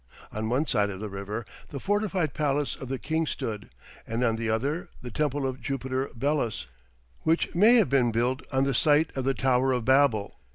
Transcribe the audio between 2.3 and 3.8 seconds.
palace of the king stood,